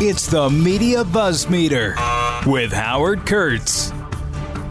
[0.00, 1.96] It's the Media Buzz Meter
[2.46, 3.92] with Howard Kurtz.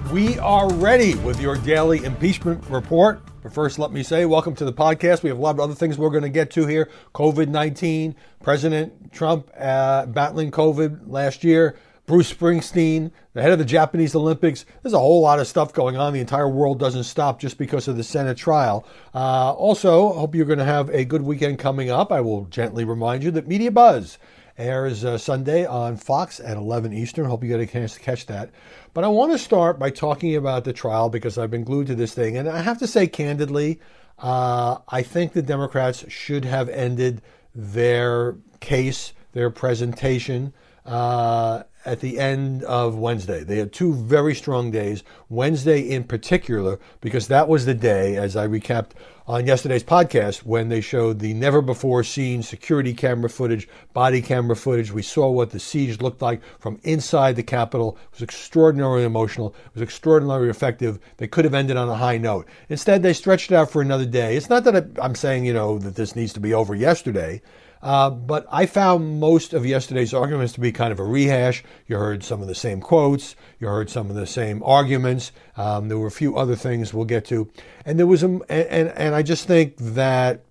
[0.09, 3.19] We are ready with your daily impeachment report.
[3.43, 5.23] But first, let me say, welcome to the podcast.
[5.23, 6.89] We have a lot of other things we're going to get to here.
[7.13, 11.75] COVID 19, President Trump uh, battling COVID last year,
[12.05, 14.63] Bruce Springsteen, the head of the Japanese Olympics.
[14.81, 16.13] There's a whole lot of stuff going on.
[16.13, 18.87] The entire world doesn't stop just because of the Senate trial.
[19.13, 22.13] Uh, also, I hope you're going to have a good weekend coming up.
[22.13, 24.17] I will gently remind you that Media Buzz
[24.57, 27.25] airs uh, Sunday on Fox at 11 Eastern.
[27.25, 28.49] Hope you get a chance to catch that.
[28.93, 31.95] But I want to start by talking about the trial because I've been glued to
[31.95, 32.37] this thing.
[32.37, 33.79] And I have to say candidly,
[34.19, 37.21] uh, I think the Democrats should have ended
[37.53, 40.53] their case, their presentation.
[40.85, 43.45] Uh, at the end of Wednesday.
[43.45, 48.35] They had two very strong days, Wednesday in particular, because that was the day, as
[48.35, 48.91] I recapped
[49.25, 54.55] on yesterday's podcast, when they showed the never before seen security camera footage, body camera
[54.55, 54.91] footage.
[54.91, 57.97] We saw what the siege looked like from inside the Capitol.
[58.03, 60.99] It was extraordinarily emotional, it was extraordinarily effective.
[61.17, 62.47] They could have ended on a high note.
[62.67, 64.35] Instead, they stretched it out for another day.
[64.35, 67.41] It's not that I'm saying, you know, that this needs to be over yesterday.
[67.81, 71.63] Uh, but I found most of yesterday's arguments to be kind of a rehash.
[71.87, 75.31] You heard some of the same quotes, you heard some of the same arguments.
[75.55, 77.49] Um, there were a few other things we'll get to,
[77.85, 80.43] and there was a and and I just think that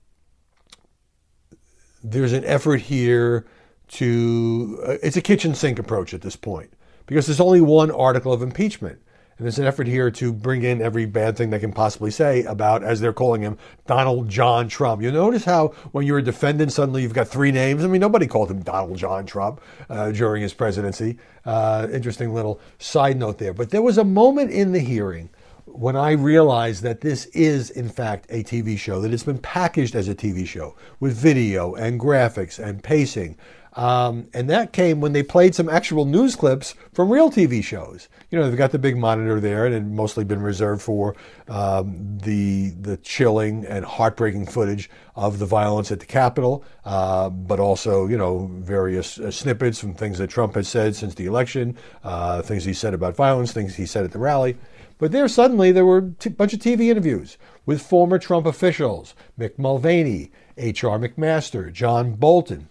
[2.02, 3.46] there's an effort here
[3.88, 6.72] to uh, it's a kitchen sink approach at this point
[7.06, 9.00] because there's only one article of impeachment.
[9.38, 12.44] And there's an effort here to bring in every bad thing they can possibly say
[12.44, 15.02] about, as they're calling him, Donald John Trump.
[15.02, 17.84] You notice how when you're a defendant, suddenly you've got three names.
[17.84, 21.18] I mean, nobody called him Donald John Trump uh, during his presidency.
[21.44, 23.52] Uh, interesting little side note there.
[23.52, 25.28] But there was a moment in the hearing
[25.66, 29.94] when I realized that this is, in fact, a TV show, that it's been packaged
[29.94, 33.36] as a TV show with video and graphics and pacing.
[33.76, 38.08] Um, and that came when they played some actual news clips from real TV shows.
[38.30, 41.14] You know, they've got the big monitor there, and it had mostly been reserved for
[41.46, 47.60] um, the the chilling and heartbreaking footage of the violence at the Capitol, uh, but
[47.60, 51.76] also you know various uh, snippets from things that Trump has said since the election,
[52.02, 54.56] uh, things he said about violence, things he said at the rally.
[54.98, 57.36] But there suddenly there were a t- bunch of TV interviews
[57.66, 60.98] with former Trump officials, Mick Mulvaney, H.R.
[60.98, 62.70] McMaster, John Bolton.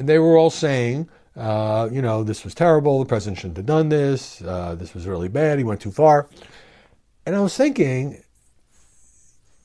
[0.00, 3.00] And they were all saying, uh, you know, this was terrible.
[3.00, 4.40] The president shouldn't have done this.
[4.40, 5.58] Uh, this was really bad.
[5.58, 6.26] He went too far.
[7.26, 8.22] And I was thinking,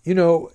[0.03, 0.51] you know,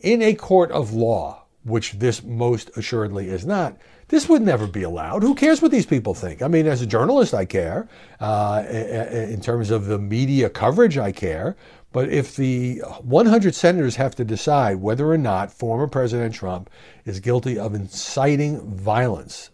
[0.00, 4.82] in a court of law, which this most assuredly is not, this would never be
[4.82, 5.22] allowed.
[5.22, 6.42] Who cares what these people think?
[6.42, 7.88] I mean, as a journalist, I care.
[8.20, 11.56] Uh, in terms of the media coverage, I care.
[11.94, 16.68] But if the 100 senators have to decide whether or not former President Trump
[17.04, 19.50] is guilty of inciting violence,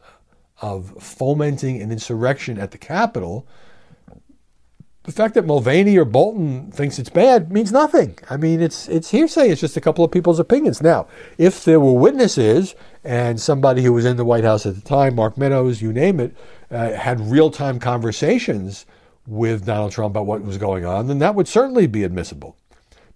[0.63, 3.47] of fomenting an insurrection at the Capitol,
[5.03, 8.19] the fact that Mulvaney or Bolton thinks it's bad means nothing.
[8.31, 9.51] I mean, it's it's hearsay.
[9.51, 10.81] It's just a couple of people's opinions.
[10.81, 12.75] Now, if there were witnesses
[13.05, 16.19] and somebody who was in the White House at the time, Mark Meadows, you name
[16.19, 16.35] it,
[16.71, 18.87] uh, had real time conversations
[19.31, 22.57] with Donald Trump about what was going on, then that would certainly be admissible.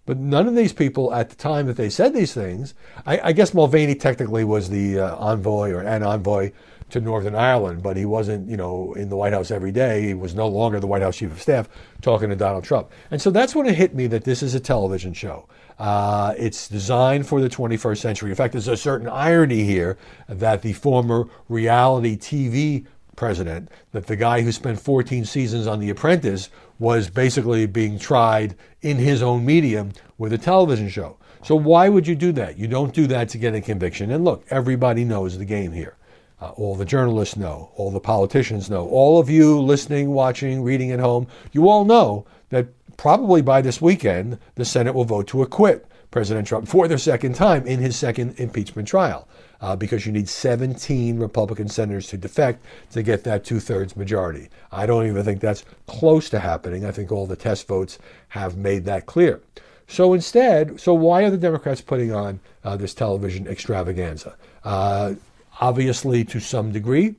[0.07, 3.33] But none of these people at the time that they said these things, I, I
[3.33, 6.53] guess Mulvaney technically was the uh, envoy or an envoy
[6.91, 10.03] to Northern Ireland, but he wasn't, you know, in the White House every day.
[10.03, 11.69] He was no longer the White House chief of staff
[12.03, 12.91] talking to Donald Trump.
[13.11, 15.49] And so that's when it hit me that this is a television show.
[15.79, 18.31] Uh, it's designed for the 21st century.
[18.31, 19.99] In fact, there's a certain irony here
[20.29, 22.87] that the former reality TV
[23.17, 28.57] president that the guy who spent 14 seasons on The Apprentice was basically being tried
[28.83, 31.17] in his own medium with a television show.
[31.43, 32.59] So why would you do that?
[32.59, 34.11] You don't do that to get a conviction.
[34.11, 35.97] And look, everybody knows the game here.
[36.41, 40.91] Uh, all the journalists know, all the politicians know, all of you listening, watching, reading
[40.91, 42.67] at home, you all know that
[42.97, 47.35] probably by this weekend, the Senate will vote to acquit President Trump for the second
[47.35, 49.29] time in his second impeachment trial
[49.65, 54.50] uh, because you need 17 Republican senators to defect to get that two thirds majority.
[54.71, 56.85] I don't even think that's close to happening.
[56.85, 57.99] I think all the test votes
[58.29, 59.41] have made that clear.
[59.88, 64.37] So instead, so why are the Democrats putting on uh, this television extravaganza?
[64.65, 65.15] Uh,
[65.62, 67.15] obviously, to some degree,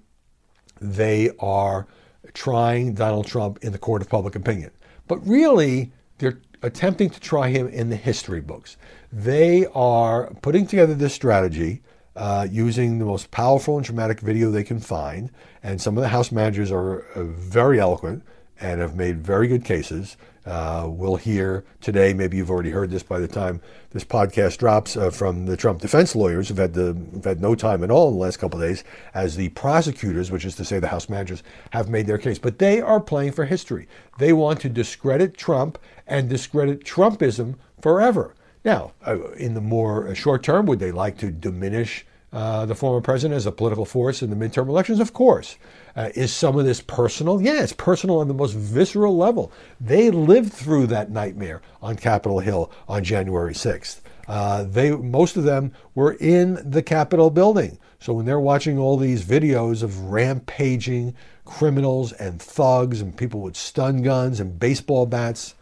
[0.79, 1.87] they are
[2.35, 4.69] trying Donald Trump in the court of public opinion.
[5.07, 8.77] But really, they're attempting to try him in the history books.
[9.11, 11.81] They are putting together this strategy
[12.15, 15.29] uh, using the most powerful and dramatic video they can find.
[15.63, 18.23] And some of the House managers are uh, very eloquent
[18.59, 20.17] and have made very good cases.
[20.45, 23.59] Uh, we'll hear today, maybe you've already heard this by the time
[23.89, 27.55] this podcast drops, uh, from the Trump defense lawyers who've had, the, who've had no
[27.55, 28.83] time at all in the last couple of days,
[29.15, 31.41] as the prosecutors, which is to say the House managers,
[31.71, 32.37] have made their case.
[32.37, 33.87] But they are playing for history.
[34.19, 38.35] They want to discredit Trump and discredit Trumpism forever.
[38.65, 42.03] Now, uh, in the more short term, would they like to diminish
[42.33, 44.99] uh, the former president as a political force in the midterm elections?
[44.99, 45.55] Of course.
[45.95, 47.39] Uh, is some of this personal?
[47.39, 49.51] Yeah, it's personal on the most visceral level.
[49.79, 54.01] They lived through that nightmare on Capitol Hill on January 6th.
[54.27, 57.77] Uh, they most of them were in the Capitol building.
[57.99, 61.15] So when they're watching all these videos of rampaging
[61.45, 65.53] criminals and thugs and people with stun guns and baseball bats,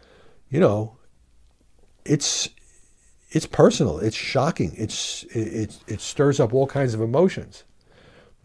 [0.48, 0.96] you know,
[2.06, 2.48] it's
[3.34, 3.98] it's personal.
[3.98, 4.72] It's shocking.
[4.76, 7.64] It's it, it stirs up all kinds of emotions.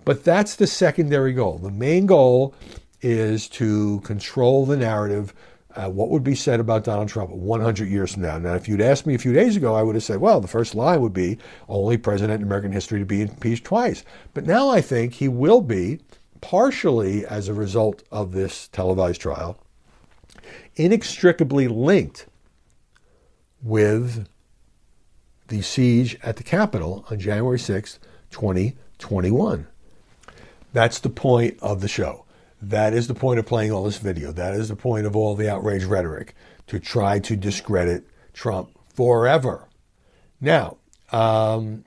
[0.03, 1.59] But that's the secondary goal.
[1.59, 2.55] The main goal
[3.01, 5.33] is to control the narrative.
[5.75, 8.39] Uh, what would be said about Donald Trump 100 years from now?
[8.39, 10.47] Now, if you'd asked me a few days ago, I would have said, well, the
[10.47, 11.37] first lie would be
[11.67, 14.03] only president in American history to be impeached twice.
[14.33, 15.99] But now I think he will be,
[16.41, 19.59] partially as a result of this televised trial,
[20.75, 22.25] inextricably linked
[23.61, 24.27] with
[25.49, 27.99] the siege at the Capitol on January 6,
[28.31, 29.67] 2021.
[30.71, 32.25] That's the point of the show.
[32.61, 34.31] That is the point of playing all this video.
[34.31, 36.35] That is the point of all the outrage rhetoric
[36.67, 39.67] to try to discredit Trump forever.
[40.41, 40.77] Now,
[41.11, 41.85] um,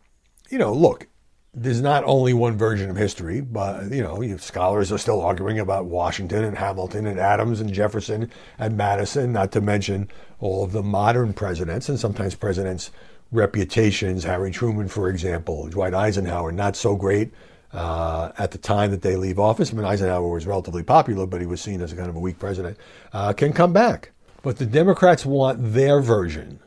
[0.51, 1.07] you know, look,
[1.55, 5.85] there's not only one version of history, but you know, scholars are still arguing about
[5.85, 10.09] Washington and Hamilton and Adams and Jefferson and Madison, not to mention
[10.41, 12.91] all of the modern presidents and sometimes presidents'
[13.33, 14.25] reputations.
[14.25, 17.33] Harry Truman, for example, Dwight Eisenhower, not so great
[17.73, 19.73] uh, at the time that they leave office.
[19.73, 22.21] I mean, Eisenhower was relatively popular, but he was seen as a kind of a
[22.21, 22.77] weak president,
[23.13, 24.13] uh, can come back.
[24.43, 26.61] But the Democrats want their version,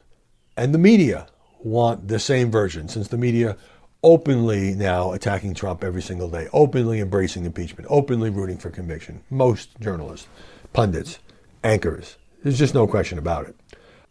[0.57, 1.27] and the media
[1.59, 3.57] want the same version, since the media
[4.03, 9.21] openly now attacking Trump every single day, openly embracing impeachment, openly rooting for conviction.
[9.29, 10.27] Most journalists,
[10.73, 11.19] pundits,
[11.63, 12.18] anchors.
[12.44, 13.56] There's just no question about it.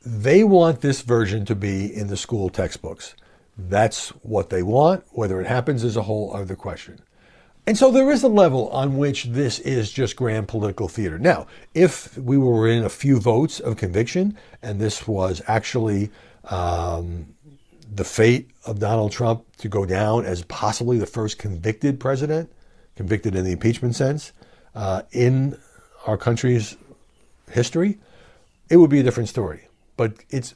[0.07, 3.15] They want this version to be in the school textbooks.
[3.57, 5.05] That's what they want.
[5.13, 7.01] Whether it happens is a whole other question.
[7.67, 11.19] And so there is a level on which this is just grand political theater.
[11.19, 16.11] Now, if we were in a few votes of conviction and this was actually
[16.45, 17.35] um,
[17.91, 22.53] the fate of Donald Trump to go down as possibly the first convicted president,
[22.97, 24.33] convicted in the impeachment sense,
[24.75, 25.59] uh, in
[26.07, 26.77] our country's
[27.51, 27.99] history,
[28.69, 29.69] it would be a different story.
[29.97, 30.55] But it's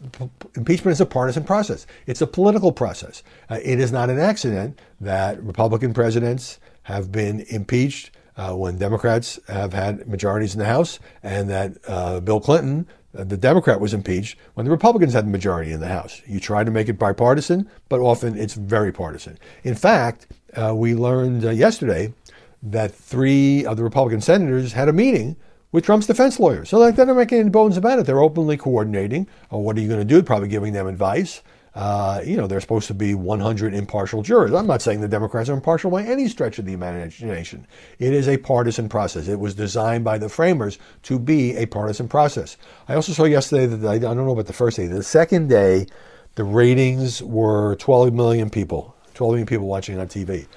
[0.57, 1.87] impeachment is a partisan process.
[2.07, 3.23] It's a political process.
[3.49, 9.39] Uh, it is not an accident that Republican presidents have been impeached uh, when Democrats
[9.49, 12.87] have had majorities in the House, and that uh, Bill Clinton,
[13.17, 16.23] uh, the Democrat, was impeached when the Republicans had the majority in the House.
[16.27, 19.39] You try to make it bipartisan, but often it's very partisan.
[19.65, 22.15] In fact, uh, we learned uh, yesterday
[22.63, 25.37] that three of the Republican senators had a meeting
[25.73, 26.69] with Trump's defense lawyers.
[26.69, 28.07] So like, they're not making any bones about it.
[28.07, 29.27] They're openly coordinating.
[29.51, 30.23] Oh, what are you going to do?
[30.23, 31.43] Probably giving them advice.
[31.75, 34.53] Uh, you know, they're supposed to be 100 impartial jurors.
[34.53, 37.67] I'm not saying the Democrats are impartial by any stretch of the imagination.
[38.01, 39.29] It is a partisan process.
[39.29, 42.57] It was designed by the framers to be a partisan process.
[42.89, 44.87] I also saw yesterday that I don't know about the first day.
[44.87, 45.87] The second day,
[46.35, 48.97] the ratings were 12 million people.
[49.15, 50.49] 12 million people watching on TV.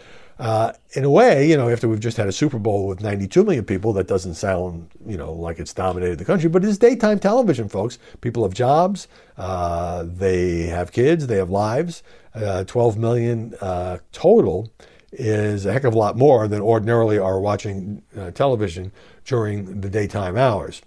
[0.41, 3.43] Uh, in a way, you know, after we've just had a Super Bowl with 92
[3.43, 7.19] million people, that doesn't sound, you know, like it's dominated the country, but it's daytime
[7.19, 7.99] television, folks.
[8.21, 12.01] People have jobs, uh, they have kids, they have lives.
[12.33, 14.71] Uh, 12 million uh, total
[15.11, 18.91] is a heck of a lot more than ordinarily are watching uh, television
[19.25, 20.81] during the daytime hours.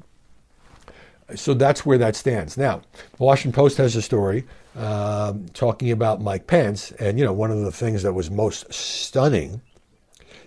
[1.35, 2.57] So that's where that stands.
[2.57, 2.83] Now,
[3.17, 4.45] the Washington Post has a story
[4.77, 8.73] um, talking about Mike Pence, and you know, one of the things that was most
[8.73, 9.63] stunning.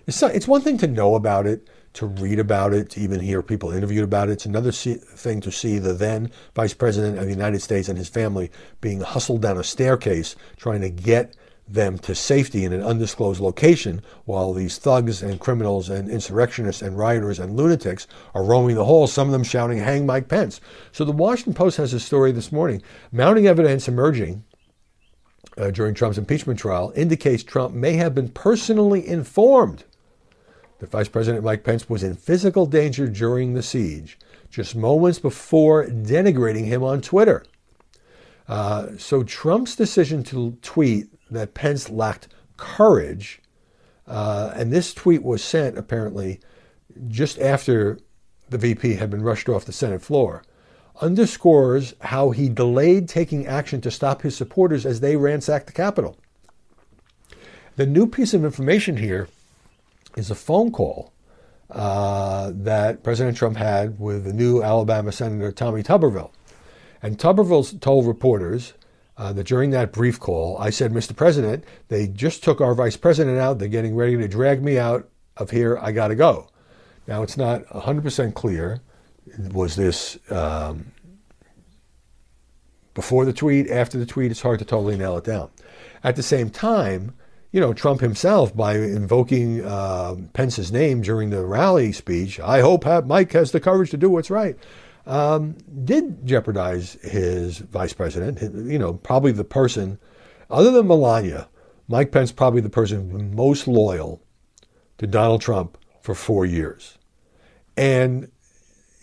[0.06, 3.42] It's, it's one thing to know about it, to read about it, to even hear
[3.42, 4.32] people interviewed about it.
[4.32, 7.98] It's another see, thing to see the then Vice President of the United States and
[7.98, 11.34] his family being hustled down a staircase trying to get
[11.68, 16.98] them to safety in an undisclosed location while these thugs and criminals and insurrectionists and
[16.98, 20.60] rioters and lunatics are roaming the halls, some of them shouting, Hang Mike Pence.
[20.92, 22.82] So the Washington Post has a story this morning.
[23.12, 24.44] Mounting evidence emerging
[25.56, 29.84] uh, during Trump's impeachment trial indicates Trump may have been personally informed
[30.78, 34.18] that Vice President Mike Pence was in physical danger during the siege,
[34.50, 37.44] just moments before denigrating him on Twitter.
[38.46, 43.40] Uh, so Trump's decision to tweet that Pence lacked courage.
[44.06, 46.40] Uh, and this tweet was sent apparently
[47.08, 47.98] just after
[48.48, 50.42] the VP had been rushed off the Senate floor,
[51.00, 56.16] underscores how he delayed taking action to stop his supporters as they ransacked the Capitol.
[57.76, 59.28] The new piece of information here
[60.16, 61.12] is a phone call
[61.70, 66.32] uh, that President Trump had with the new Alabama Senator Tommy Tuberville.
[67.02, 68.72] And Tuberville told reporters
[69.18, 71.14] uh, that during that brief call, I said, Mr.
[71.14, 73.58] President, they just took our vice president out.
[73.58, 75.76] They're getting ready to drag me out of here.
[75.82, 76.48] I got to go.
[77.08, 78.80] Now, it's not 100% clear.
[79.52, 80.92] Was this um,
[82.94, 84.30] before the tweet, after the tweet?
[84.30, 85.50] It's hard to totally nail it down.
[86.04, 87.14] At the same time,
[87.50, 92.84] you know, Trump himself, by invoking uh, Pence's name during the rally speech, I hope
[93.06, 94.56] Mike has the courage to do what's right
[95.08, 98.40] um, did jeopardize his vice president.
[98.70, 99.98] You know, probably the person,
[100.50, 101.48] other than Melania,
[101.88, 104.22] Mike Pence probably the person most loyal
[104.98, 106.98] to Donald Trump for four years.
[107.76, 108.30] And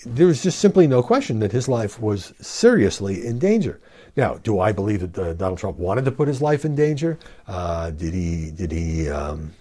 [0.05, 3.81] there was just simply no question that his life was seriously in danger.
[4.15, 7.17] Now, do I believe that uh, Donald Trump wanted to put his life in danger?
[7.47, 8.51] Uh, did he?
[8.51, 9.09] Did he?
[9.09, 9.53] Um,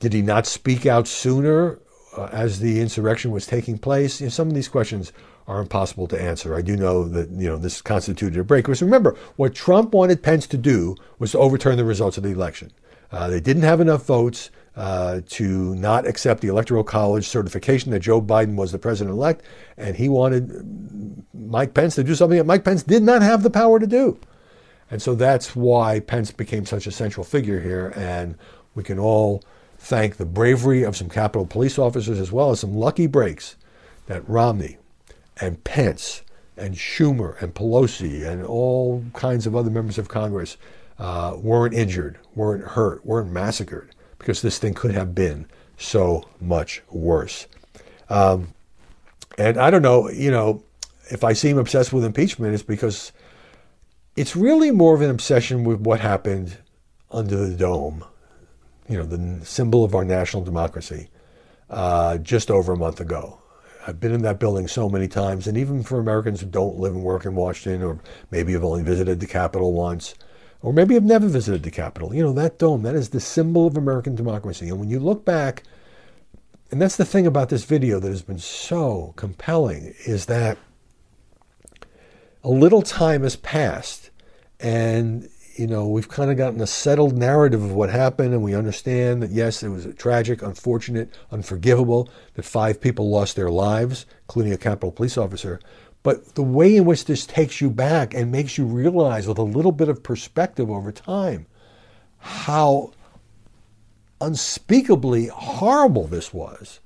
[0.00, 1.78] did he not speak out sooner
[2.16, 4.20] uh, as the insurrection was taking place?
[4.20, 5.12] You know, some of these questions
[5.46, 6.54] are impossible to answer.
[6.54, 8.64] I do know that you know this constituted a break.
[8.64, 12.30] Because remember, what Trump wanted Pence to do was to overturn the results of the
[12.30, 12.72] election.
[13.12, 18.00] Uh, they didn't have enough votes uh, to not accept the Electoral College certification that
[18.00, 19.42] Joe Biden was the president elect,
[19.76, 23.50] and he wanted Mike Pence to do something that Mike Pence did not have the
[23.50, 24.18] power to do.
[24.90, 28.36] And so that's why Pence became such a central figure here, and
[28.74, 29.42] we can all
[29.78, 33.56] thank the bravery of some Capitol police officers as well as some lucky breaks
[34.06, 34.78] that Romney
[35.40, 36.22] and Pence
[36.56, 40.56] and Schumer and Pelosi and all kinds of other members of Congress
[40.98, 46.82] uh, weren't injured, weren't hurt, weren't massacred, because this thing could have been so much
[46.90, 47.46] worse.
[48.08, 48.54] Um,
[49.36, 50.62] and I don't know, you know,
[51.10, 53.12] if I seem obsessed with impeachment, it's because
[54.16, 56.56] it's really more of an obsession with what happened
[57.10, 58.04] under the dome
[58.88, 61.08] you know, the symbol of our national democracy,
[61.70, 63.40] uh, just over a month ago.
[63.86, 66.94] I've been in that building so many times, and even for Americans who don't live
[66.94, 68.00] and work in Washington, or
[68.30, 70.14] maybe have only visited the Capitol once,
[70.62, 73.66] or maybe have never visited the Capitol, you know, that dome, that is the symbol
[73.66, 74.68] of American democracy.
[74.68, 75.62] And when you look back,
[76.72, 80.58] and that's the thing about this video that has been so compelling, is that
[82.42, 84.10] a little time has passed,
[84.58, 85.28] and
[85.58, 89.22] you know, we've kind of gotten a settled narrative of what happened, and we understand
[89.22, 94.58] that yes, it was tragic, unfortunate, unforgivable that five people lost their lives, including a
[94.58, 95.60] Capitol police officer.
[96.02, 99.42] But the way in which this takes you back and makes you realize, with a
[99.42, 101.46] little bit of perspective over time,
[102.18, 102.92] how
[104.20, 106.80] unspeakably horrible this was,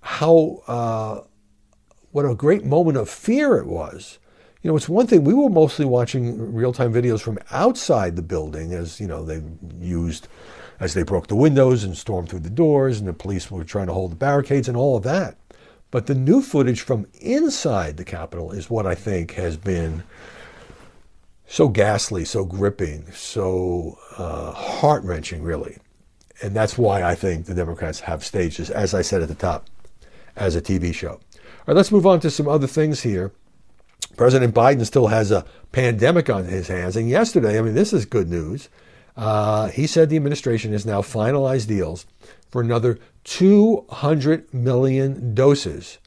[0.00, 1.20] how uh,
[2.10, 4.18] what a great moment of fear it was
[4.62, 8.72] you know, it's one thing we were mostly watching real-time videos from outside the building
[8.72, 9.42] as, you know, they
[9.80, 10.28] used
[10.78, 13.86] as they broke the windows and stormed through the doors and the police were trying
[13.86, 15.36] to hold the barricades and all of that.
[15.90, 20.04] But the new footage from inside the Capitol is what I think has been
[21.46, 25.76] so ghastly, so gripping, so uh, heart wrenching, really.
[26.42, 29.34] And that's why I think the Democrats have staged this, as I said at the
[29.34, 29.66] top,
[30.34, 31.10] as a TV show.
[31.10, 31.20] All
[31.66, 33.32] right, let's move on to some other things here.
[34.16, 36.96] President Biden still has a pandemic on his hands.
[36.96, 38.68] And yesterday, I mean, this is good news.
[39.16, 42.06] Uh, he said the administration has now finalized deals
[42.50, 45.98] for another 200 million doses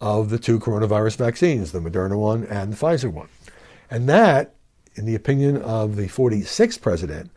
[0.00, 3.28] of the two coronavirus vaccines, the Moderna one and the Pfizer one.
[3.90, 4.54] And that,
[4.94, 7.30] in the opinion of the 46th president,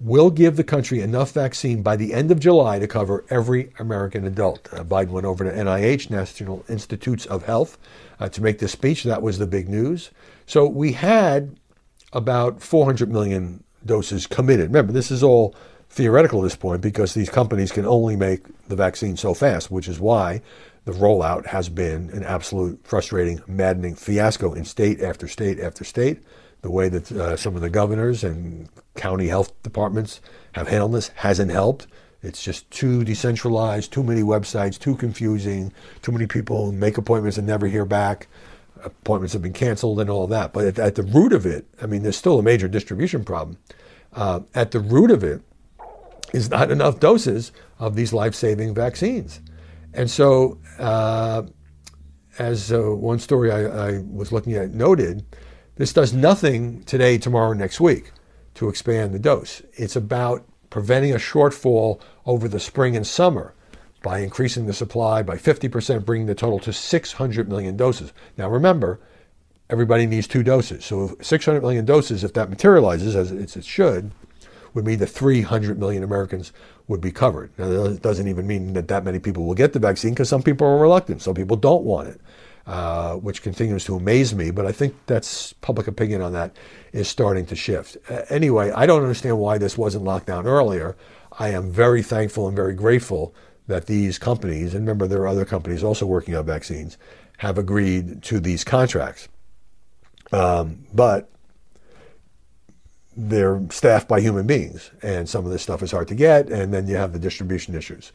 [0.00, 4.24] will give the country enough vaccine by the end of July to cover every American
[4.24, 4.68] adult.
[4.72, 7.78] Uh, Biden went over to NIH, National Institutes of Health,
[8.20, 9.04] uh, to make this speech.
[9.04, 10.10] That was the big news.
[10.46, 11.58] So we had
[12.12, 14.66] about 400 million doses committed.
[14.66, 15.54] Remember, this is all
[15.90, 19.88] theoretical at this point because these companies can only make the vaccine so fast, which
[19.88, 20.42] is why
[20.84, 26.22] the rollout has been an absolute frustrating, maddening fiasco in state after state after state.
[26.62, 30.20] The way that uh, some of the governors and county health departments
[30.52, 31.86] have handled this hasn't helped.
[32.22, 35.72] It's just too decentralized, too many websites, too confusing,
[36.02, 38.26] too many people make appointments and never hear back.
[38.82, 40.52] Appointments have been canceled and all that.
[40.52, 43.58] But at, at the root of it, I mean, there's still a major distribution problem.
[44.12, 45.42] Uh, at the root of it
[46.32, 49.40] is not enough doses of these life saving vaccines.
[49.94, 51.42] And so, uh,
[52.38, 55.24] as uh, one story I, I was looking at noted,
[55.76, 58.12] this does nothing today, tomorrow, next week
[58.54, 59.62] to expand the dose.
[59.74, 63.54] It's about preventing a shortfall over the spring and summer
[64.02, 68.12] by increasing the supply by 50%, bringing the total to 600 million doses.
[68.36, 69.00] Now remember,
[69.70, 70.84] everybody needs two doses.
[70.84, 74.12] So 600 million doses, if that materializes as it should,
[74.74, 76.52] would mean that 300 million Americans
[76.86, 77.50] would be covered.
[77.58, 80.42] Now, that doesn't even mean that that many people will get the vaccine because some
[80.42, 81.22] people are reluctant.
[81.22, 82.20] Some people don't want it,
[82.68, 84.50] uh, which continues to amaze me.
[84.50, 86.54] But I think that's public opinion on that
[86.92, 87.96] is starting to shift.
[88.10, 90.94] Uh, anyway, I don't understand why this wasn't locked down earlier.
[91.38, 93.34] I am very thankful and very grateful
[93.68, 96.98] that these companies, and remember there are other companies also working on vaccines,
[97.38, 99.28] have agreed to these contracts.
[100.30, 101.30] Um, but
[103.16, 106.72] they're staffed by human beings, and some of this stuff is hard to get, and
[106.72, 108.12] then you have the distribution issues.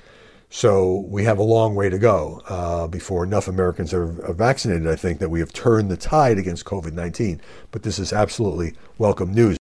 [0.56, 4.88] So we have a long way to go uh, before enough Americans are, are, vaccinated.
[4.88, 7.42] I think that we have turned the tide against COVID 19,
[7.72, 9.58] but this is absolutely welcome news.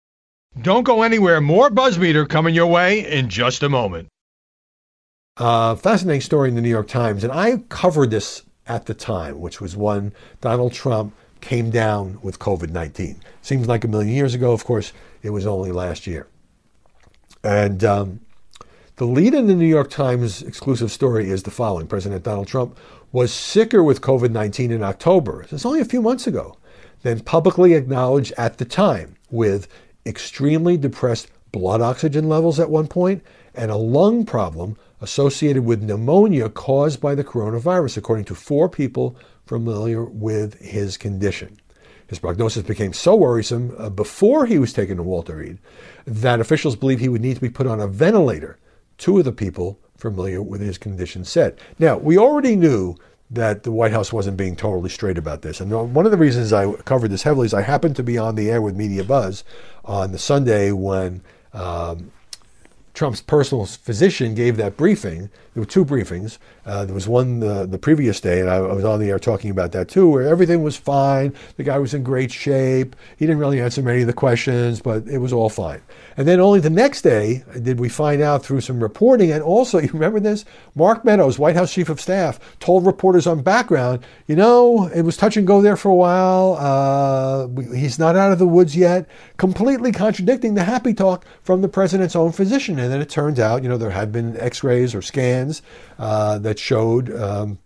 [0.64, 1.42] Don't go anywhere.
[1.42, 4.08] More Buzzmeter coming your way in just a moment.
[5.38, 9.40] Uh, fascinating story in the New York Times, and I covered this at the time,
[9.40, 13.22] which was when Donald Trump came down with COVID 19.
[13.44, 14.54] Seems like a million years ago.
[14.54, 14.92] Of course,
[15.22, 16.26] it was only last year.
[17.44, 18.22] And um,
[19.00, 22.78] the lead in the New York Times exclusive story is the following President Donald Trump
[23.14, 25.44] was sicker with COVID 19 in October.
[25.50, 26.58] It's only a few months ago.
[27.02, 29.70] Then publicly acknowledged at the time with
[30.06, 33.24] extremely depressed blood oxygen levels at one point
[33.56, 39.16] and a lung problem associated with pneumonia caused by the coronavirus, according to four people
[39.46, 41.58] familiar with his condition.
[42.08, 45.58] His prognosis became so worrisome uh, before he was taken to Walter Reed
[46.06, 48.58] that officials believe he would need to be put on a ventilator.
[49.00, 51.60] Two of the people familiar with his condition said.
[51.80, 52.96] Now, we already knew
[53.32, 55.60] that the White House wasn't being totally straight about this.
[55.62, 58.36] And one of the reasons I covered this heavily is I happened to be on
[58.36, 59.44] the air with Media Buzz
[59.86, 61.22] on the Sunday when
[61.54, 62.12] um,
[62.94, 65.30] Trump's personal physician gave that briefing.
[65.60, 66.38] There were two briefings.
[66.66, 69.20] Uh, there was one uh, the previous day, and I, I, was on the air
[69.20, 71.34] talking about that too, where everything was fine.
[71.58, 72.96] The guy was in great shape.
[73.18, 75.82] He didn't really answer many of the questions, but it was all fine.
[76.16, 79.80] And then only the next day did we find out through some reporting, and also,
[79.82, 80.46] you remember this?
[80.76, 85.18] Mark Meadows, White House Chief of Staff, told reporters on background, you know, it was
[85.18, 86.56] touch and go there for a while.
[86.58, 91.68] Uh, he's not out of the woods yet, completely contradicting the happy talk from the
[91.68, 92.80] president's own physician.
[92.80, 95.49] And then it turns out, you know, there had been x rays or scans
[95.98, 97.60] uh, that showed um,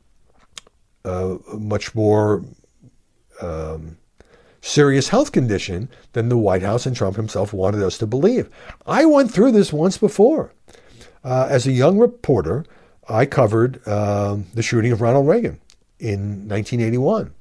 [1.05, 2.43] uh, much more
[3.41, 3.97] um,
[4.61, 8.49] serious health condition than the White House and Trump himself wanted us to believe.
[8.87, 10.53] I went through this once before.
[11.23, 12.65] Uh, as a young reporter,
[13.09, 15.59] I covered um, the shooting of Ronald Reagan
[15.99, 17.33] in 1981.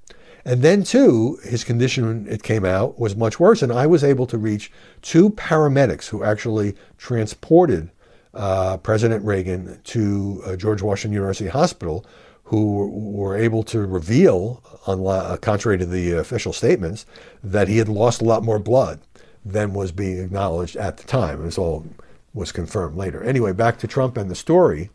[0.45, 3.63] And then, too, his condition, it came out, was much worse.
[3.63, 7.91] And I was able to reach two paramedics who actually transported
[8.35, 12.07] uh, President Reagan to uh, George Washington University Hospital,
[12.45, 17.07] who were able to reveal, uh, contrary to the official statements,
[17.43, 19.01] that he had lost a lot more blood
[19.45, 21.43] than was being acknowledged at the time.
[21.43, 21.87] This all
[22.35, 23.23] was confirmed later.
[23.23, 24.91] Anyway, back to Trump and the story.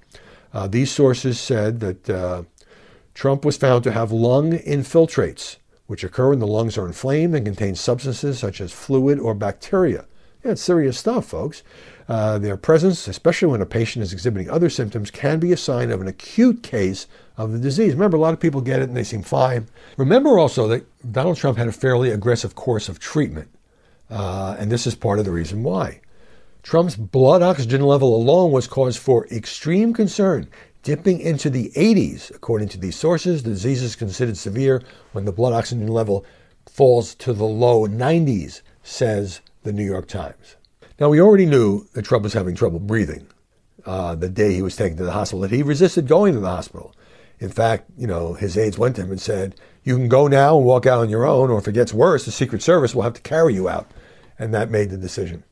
[0.54, 2.44] Uh, these sources said that uh,
[3.14, 7.46] Trump was found to have lung infiltrates, which occur when the lungs are inflamed and
[7.46, 10.06] contain substances such as fluid or bacteria.
[10.44, 11.64] Yeah, serious stuff, folks.
[12.08, 15.92] Uh, their presence, especially when a patient is exhibiting other symptoms, can be a sign
[15.92, 17.94] of an acute case of the disease.
[17.94, 19.68] Remember, a lot of people get it and they seem fine.
[19.98, 23.50] Remember also that Donald Trump had a fairly aggressive course of treatment,
[24.10, 26.00] uh, and this is part of the reason why.
[26.64, 30.50] Trump's blood oxygen level alone was cause for extreme concern
[30.84, 32.34] dipping into the 80s.
[32.34, 36.26] According to these sources, the disease is considered severe when the blood oxygen level
[36.66, 40.56] falls to the low 90s, says the New York Times.
[41.00, 43.28] Now, we already knew that Trump was having trouble breathing
[43.86, 46.50] uh, the day he was taken to the hospital, that he resisted going to the
[46.50, 46.94] hospital.
[47.40, 50.58] In fact, you know, his aides went to him and said, You can go now
[50.58, 53.04] and walk out on your own, or if it gets worse, the Secret Service will
[53.04, 53.92] have to carry you out.
[54.40, 55.44] And that made the decision.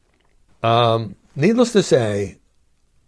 [0.63, 2.37] Um, needless to say,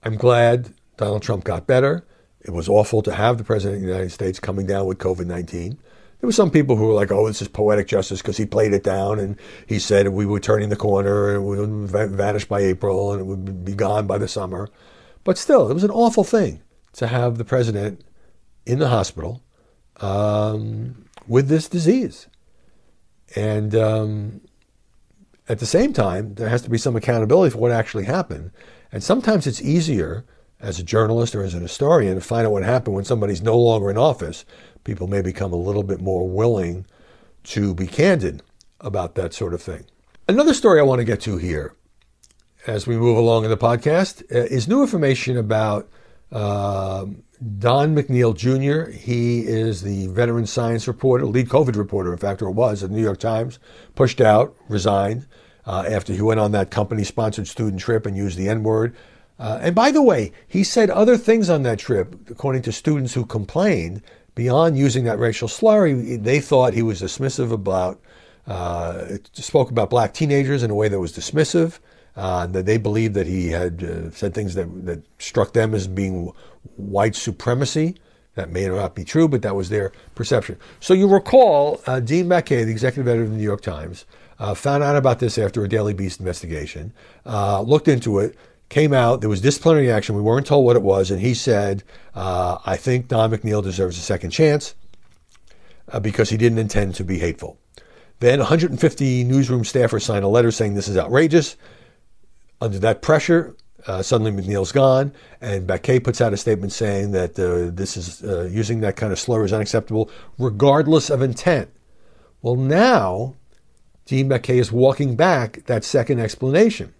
[0.03, 2.05] I'm glad Donald Trump got better.
[2.41, 5.25] It was awful to have the President of the United States coming down with COVID
[5.25, 5.77] 19.
[6.19, 8.73] There were some people who were like, oh, this is poetic justice because he played
[8.73, 12.61] it down and he said we were turning the corner and we would vanish by
[12.61, 14.67] April and it would be gone by the summer.
[15.23, 16.61] But still, it was an awful thing
[16.93, 18.03] to have the president
[18.65, 19.43] in the hospital
[19.97, 22.27] um, with this disease.
[23.35, 24.41] And um,
[25.49, 28.51] at the same time, there has to be some accountability for what actually happened.
[28.91, 30.25] And sometimes it's easier
[30.59, 33.57] as a journalist or as an historian to find out what happened when somebody's no
[33.57, 34.43] longer in office,
[34.87, 36.85] people may become a little bit more willing
[37.43, 38.41] to be candid
[38.79, 39.83] about that sort of thing.
[40.27, 41.75] Another story I want to get to here
[42.65, 45.83] as we move along in the podcast uh, is new information about
[46.29, 47.05] Uh,
[47.59, 52.51] Don McNeil Jr., he is the veteran science reporter, lead COVID reporter, in fact, or
[52.51, 53.59] was at the New York Times,
[53.95, 55.25] pushed out, resigned
[55.65, 58.93] uh, after he went on that company sponsored student trip and used the N word.
[59.39, 63.13] Uh, and by the way, he said other things on that trip, according to students
[63.15, 64.01] who complained,
[64.37, 67.99] beyond using that racial slur, they thought he was dismissive about,
[68.45, 71.79] uh, spoke about black teenagers in a way that was dismissive.
[72.15, 75.87] Uh, that they believed that he had uh, said things that, that struck them as
[75.87, 76.33] being
[76.75, 77.95] white supremacy.
[78.33, 80.57] That may not be true, but that was their perception.
[80.79, 84.05] So you recall uh, Dean Baquet, the executive editor of the New York Times,
[84.39, 86.91] uh, found out about this after a Daily Beast investigation,
[87.27, 88.35] uh, looked into it,
[88.69, 89.21] came out.
[89.21, 90.15] There was disciplinary action.
[90.15, 91.83] We weren't told what it was, and he said,
[92.15, 94.75] uh, "I think Don McNeil deserves a second chance
[96.01, 97.57] because he didn't intend to be hateful."
[98.19, 101.55] Then 150 newsroom staffers signed a letter saying this is outrageous.
[102.59, 107.39] Under that pressure, uh, suddenly McNeil's gone, and Baquet puts out a statement saying that
[107.39, 111.69] uh, this is uh, using that kind of slur is unacceptable, regardless of intent.
[112.41, 113.35] Well, now
[114.05, 116.93] Dean Baquet is walking back that second explanation.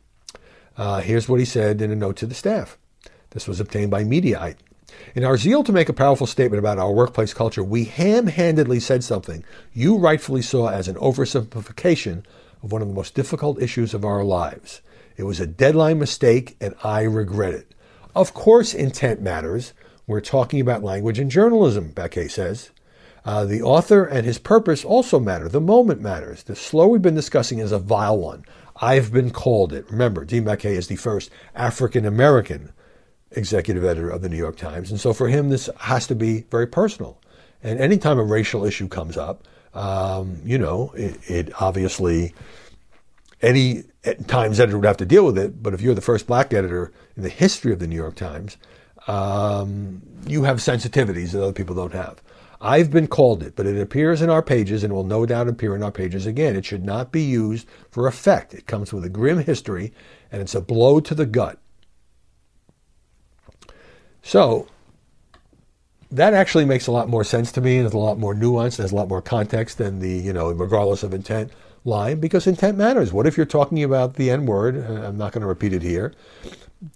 [0.78, 2.78] Uh, here's what he said in a note to the staff.
[3.32, 4.58] This was obtained by Mediaite.
[5.16, 8.80] In our zeal to make a powerful statement about our workplace culture, we ham handedly
[8.80, 12.24] said something you rightfully saw as an oversimplification
[12.63, 14.82] of one of the most difficult issues of our lives.
[15.18, 17.74] It was a deadline mistake, and I regret it.
[18.16, 19.74] Of course, intent matters.
[20.06, 22.70] We're talking about language and journalism, Baquet says.
[23.26, 25.50] Uh, the author and his purpose also matter.
[25.50, 26.44] The moment matters.
[26.44, 28.46] The slow we've been discussing is a vile one.
[28.82, 29.90] I've been called it.
[29.90, 32.72] Remember, Dean Baquet is the first African American
[33.32, 34.92] executive editor of the New York Times.
[34.92, 37.20] And so for him, this has to be very personal.
[37.63, 42.34] And anytime a racial issue comes up, um, you know, it, it obviously
[43.42, 43.84] any
[44.28, 45.62] Times editor would have to deal with it.
[45.62, 48.58] But if you're the first black editor in the history of the New York Times,
[49.08, 52.22] um, you have sensitivities that other people don't have.
[52.60, 55.76] I've been called it, but it appears in our pages and will no doubt appear
[55.76, 56.56] in our pages again.
[56.56, 58.54] It should not be used for effect.
[58.54, 59.93] It comes with a grim history
[60.32, 61.60] and it's a blow to the gut.
[64.22, 64.67] So,
[66.12, 68.78] that actually makes a lot more sense to me and is a lot more nuanced,
[68.78, 71.52] has a lot more context than the, you know, regardless of intent
[71.84, 73.13] line because intent matters.
[73.13, 74.78] What if you're talking about the N word?
[74.78, 76.13] I'm not going to repeat it here.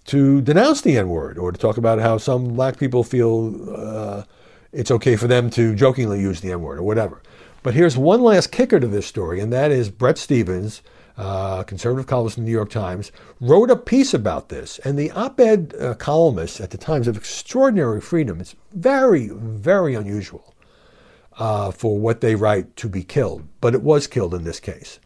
[0.05, 4.23] To denounce the N word or to talk about how some black people feel uh,
[4.73, 7.21] it's okay for them to jokingly use the N word or whatever.
[7.63, 10.81] But here's one last kicker to this story, and that is Bret Stephens,
[11.17, 14.79] uh, conservative columnist in the New York Times, wrote a piece about this.
[14.79, 18.41] And the op ed uh, at the Times have extraordinary freedom.
[18.41, 20.55] It's very, very unusual
[21.37, 24.99] uh, for what they write to be killed, but it was killed in this case.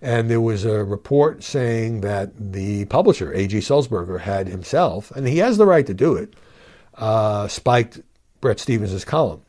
[0.00, 3.58] And there was a report saying that the publisher, A.G.
[3.58, 6.34] Sulzberger, had himself, and he has the right to do it,
[6.94, 8.00] uh, spiked
[8.44, 9.40] Bret Stephens' column.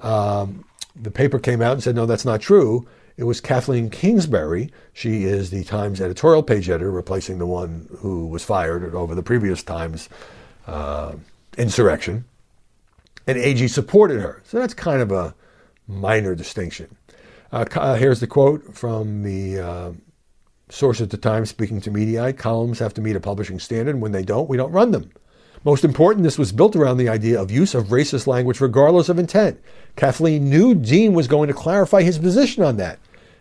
[0.00, 0.64] Um,
[1.00, 2.84] the paper came out and said, no, that's not true.
[3.16, 4.72] It was Kathleen Kingsbury.
[4.92, 9.22] She is the Times editorial page editor, replacing the one who was fired over the
[9.22, 10.08] previous Times
[10.66, 11.12] uh,
[11.56, 12.24] insurrection.
[13.24, 14.42] And AG supported her.
[14.44, 15.32] So that's kind of a
[15.86, 16.96] minor distinction.
[17.52, 19.92] Uh, uh, here's the quote from the uh,
[20.70, 22.36] source at the time speaking to Mediaite.
[22.36, 24.00] Columns have to meet a publishing standard.
[24.00, 25.12] When they don't, we don't run them.
[25.62, 29.18] Most important, this was built around the idea of use of racist language regardless of
[29.18, 29.60] intent.
[29.94, 32.98] Kathleen knew Dean was going to clarify his position on that.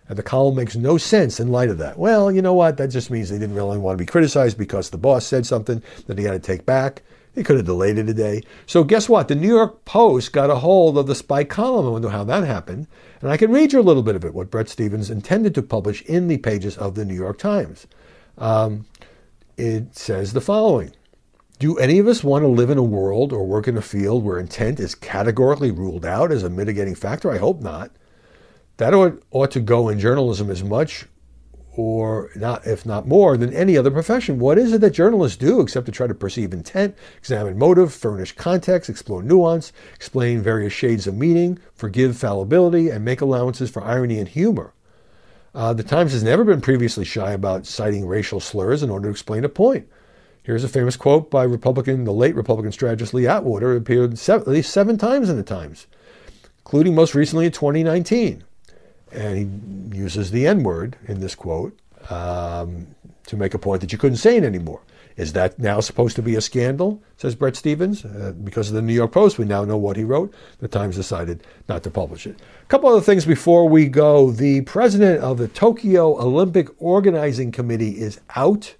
[0.10, 1.98] And the column makes no sense in light of that.
[1.98, 2.78] Well, you know what?
[2.78, 5.82] That just means they didn't really want to be criticized because the boss said something
[6.08, 7.04] that he had to take back.
[7.36, 8.42] They could have delayed it a day.
[8.66, 9.28] So guess what?
[9.28, 11.86] The New York Post got a hold of the spy column.
[11.86, 12.88] I wonder how that happened.
[13.22, 15.62] And I can read you a little bit of it, what Bret Stephens intended to
[15.62, 17.88] publish in the pages of the New York Times.
[18.38, 18.88] Um,
[19.58, 20.92] it says the following.
[21.60, 24.24] Do any of us want to live in a world or work in a field
[24.24, 27.30] where intent is categorically ruled out as a mitigating factor?
[27.30, 27.92] I hope not.
[28.78, 31.06] That ought, ought to go in journalism as much
[31.76, 34.40] or not, if not more, than any other profession.
[34.40, 38.32] What is it that journalists do except to try to perceive intent, examine motive, furnish
[38.32, 44.18] context, explore nuance, explain various shades of meaning, forgive fallibility, and make allowances for irony
[44.18, 44.74] and humor?
[45.54, 49.12] Uh, the Times has never been previously shy about citing racial slurs in order to
[49.12, 49.90] explain a point.
[50.50, 54.52] Here's a famous quote by Republican, the late Republican strategist Lee Atwater, appeared seven, at
[54.52, 55.86] least seven times in the Times,
[56.62, 58.44] including most recently in 2019
[59.12, 61.78] and he uses the N word in this quote
[62.10, 62.88] um,
[63.28, 64.82] to make a point that you couldn't say it anymore.
[65.18, 67.00] Is that now supposed to be a scandal?
[67.18, 68.04] Says Bret Stephens.
[68.04, 70.34] Uh, because of the New York Post, we now know what he wrote.
[70.62, 72.38] The Times decided not to publish it.
[72.64, 74.32] A couple other things before we go.
[74.32, 78.74] The president of the Tokyo Olympic Organizing Committee is out,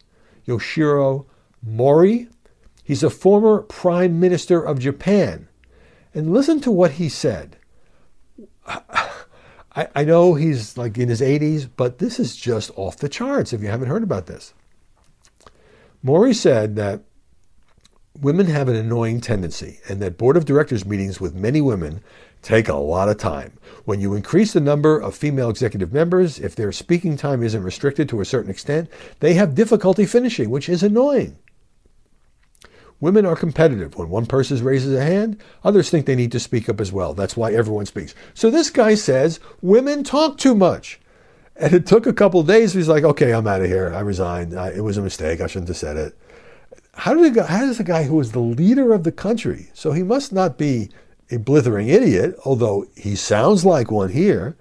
[0.48, 1.26] Yoshiro
[1.62, 2.28] Mori.
[2.84, 5.48] He's a former prime minister of Japan.
[6.14, 7.58] And listen to what he said.
[8.68, 13.54] I, I know he's like in his 80s, but this is just off the charts
[13.54, 14.54] if you haven't heard about this.
[16.02, 17.04] Mori said that
[18.20, 22.02] women have an annoying tendency and that board of directors meetings with many women
[22.42, 23.58] take a lot of time.
[23.86, 28.10] When you increase the number of female executive members, if their speaking time isn't restricted
[28.10, 31.38] to a certain extent, they have difficulty finishing, which is annoying.
[33.02, 33.96] Women are competitive.
[33.96, 37.14] When one person raises a hand, others think they need to speak up as well.
[37.14, 38.14] That's why everyone speaks.
[38.34, 41.00] So this guy says women talk too much.
[41.56, 42.74] And it took a couple days.
[42.74, 43.94] He's like, okay, I'm out of here.
[43.94, 44.58] I resigned.
[44.58, 45.42] I, it was a mistake.
[45.42, 46.18] I shouldn't have said it.
[46.94, 50.04] How, did how does the guy who was the leader of the country, so he
[50.04, 50.90] must not be
[51.32, 54.58] a blithering idiot, although he sounds like one here,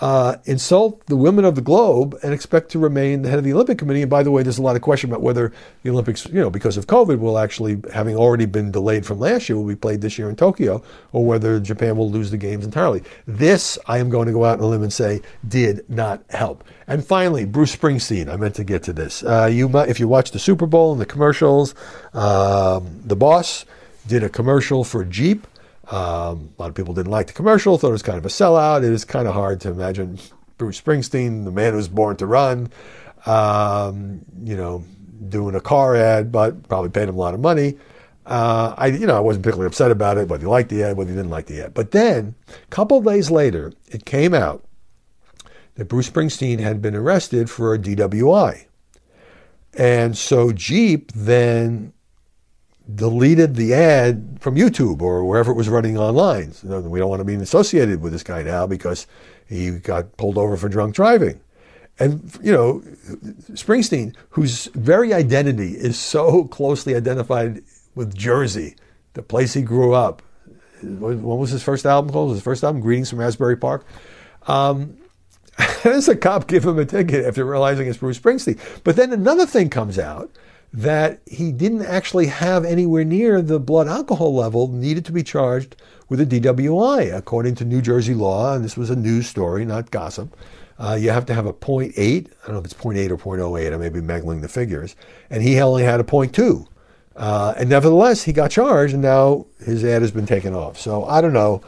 [0.00, 3.52] uh, insult the women of the globe and expect to remain the head of the
[3.52, 4.02] Olympic Committee.
[4.02, 6.50] And by the way, there's a lot of question about whether the Olympics, you know,
[6.50, 10.00] because of COVID, will actually, having already been delayed from last year, will be played
[10.00, 10.82] this year in Tokyo,
[11.12, 13.02] or whether Japan will lose the games entirely.
[13.26, 16.64] This, I am going to go out on a limb and say, did not help.
[16.86, 18.28] And finally, Bruce Springsteen.
[18.28, 19.22] I meant to get to this.
[19.22, 21.74] Uh, you, if you watch the Super Bowl and the commercials,
[22.14, 23.64] um, the boss
[24.06, 25.46] did a commercial for Jeep.
[25.90, 28.28] Um, a lot of people didn't like the commercial, thought it was kind of a
[28.28, 28.78] sellout.
[28.78, 30.18] It is kind of hard to imagine
[30.56, 32.70] Bruce Springsteen, the man who was born to run,
[33.26, 34.84] um, you know,
[35.28, 37.76] doing a car ad, but probably paid him a lot of money.
[38.24, 40.96] Uh, I, you know, I wasn't particularly upset about it, whether you liked the ad,
[40.96, 41.74] whether you didn't like the ad.
[41.74, 44.64] But then, a couple days later, it came out
[45.74, 48.66] that Bruce Springsteen had been arrested for a DWI.
[49.76, 51.92] And so Jeep then
[52.94, 56.52] deleted the ad from YouTube or wherever it was running online.
[56.52, 59.06] So we don't want to be associated with this guy now because
[59.48, 61.40] he got pulled over for drunk driving.
[61.98, 62.80] And, you know,
[63.52, 67.62] Springsteen, whose very identity is so closely identified
[67.94, 68.76] with Jersey,
[69.12, 70.22] the place he grew up.
[70.80, 72.32] What was his first album called?
[72.32, 73.84] His first album, Greetings from Asbury Park.
[74.46, 74.96] Um,
[75.82, 78.58] does a cop give him a ticket after realizing it's Bruce Springsteen?
[78.82, 80.30] But then another thing comes out
[80.72, 85.76] that he didn't actually have anywhere near the blood alcohol level needed to be charged
[86.08, 88.54] with a DWI, according to New Jersey law.
[88.54, 90.36] And this was a news story, not gossip.
[90.78, 91.92] Uh, you have to have a 0.8.
[91.96, 93.74] I don't know if it's 0.8 or 0.08.
[93.74, 94.96] I may be mangling the figures.
[95.28, 96.66] And he only had a 0.2.
[97.16, 100.78] Uh, and nevertheless, he got charged, and now his ad has been taken off.
[100.78, 101.62] So I don't know.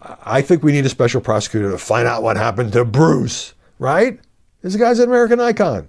[0.00, 4.18] I think we need a special prosecutor to find out what happened to Bruce, right?
[4.62, 5.88] This guy's an American icon,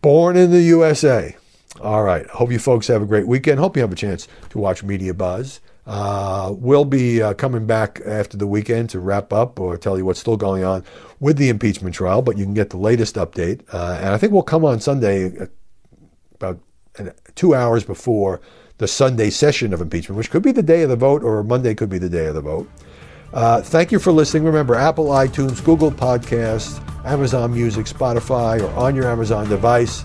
[0.00, 1.36] born in the USA.
[1.80, 2.26] All right.
[2.26, 3.58] Hope you folks have a great weekend.
[3.58, 5.60] Hope you have a chance to watch Media Buzz.
[5.86, 10.04] Uh, we'll be uh, coming back after the weekend to wrap up or tell you
[10.04, 10.84] what's still going on
[11.20, 13.62] with the impeachment trial, but you can get the latest update.
[13.72, 15.46] Uh, and I think we'll come on Sunday uh,
[16.34, 16.60] about
[17.34, 18.40] two hours before
[18.78, 21.74] the Sunday session of impeachment, which could be the day of the vote or Monday
[21.74, 22.68] could be the day of the vote.
[23.32, 24.44] Uh, thank you for listening.
[24.44, 30.04] Remember, Apple, iTunes, Google Podcasts, Amazon Music, Spotify, or on your Amazon device.